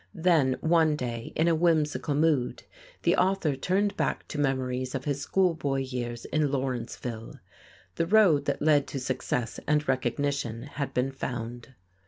Then, 0.15 0.57
one 0.61 0.95
day, 0.95 1.31
in 1.35 1.47
a 1.47 1.53
whimsical 1.53 2.15
mood, 2.15 2.63
the 3.03 3.15
author 3.15 3.55
turned 3.55 3.95
back 3.95 4.27
to 4.29 4.39
memories 4.39 4.95
of 4.95 5.05
his 5.05 5.21
schoolboy 5.21 5.81
years 5.81 6.25
in 6.25 6.51
Lawrenceville. 6.51 7.35
The 7.97 8.07
road 8.07 8.45
that 8.45 8.63
led 8.63 8.87
to 8.87 8.99
success 8.99 9.59
and 9.67 9.87
recognition 9.87 10.63
had 10.63 10.95
been 10.95 11.11
found. 11.11 11.75